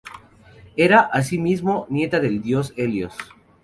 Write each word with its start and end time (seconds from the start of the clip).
Era, 0.77 1.01
asimismo, 1.01 1.85
nieta 1.91 2.19
del 2.19 2.41
dios 2.41 2.73
Helios. 2.75 3.13